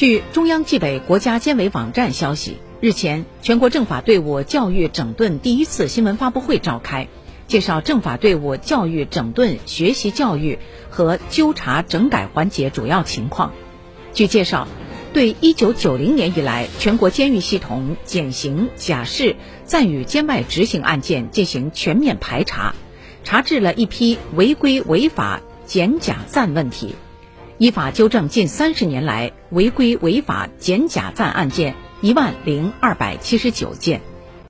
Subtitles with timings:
[0.00, 7.08] 据中央纪委国家监委网站消息，日前，全国政法队伍教育整顿第一次新闻发布会召开，
[7.46, 10.58] 介绍政法队伍教育整顿学习教育
[10.88, 13.52] 和纠察整改环节主要情况。
[14.14, 14.68] 据介绍，
[15.12, 19.36] 对1990年以来全国监狱系统减刑、假释、
[19.66, 22.74] 暂予监外执行案件进行全面排查，
[23.22, 26.94] 查治了一批违规违法减假暂问题。
[27.60, 34.00] 依法纠正近三十年来违规违法减假暂案件一万零二百七十九件。